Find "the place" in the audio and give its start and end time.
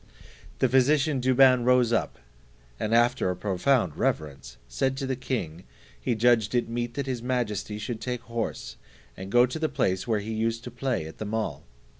9.59-10.07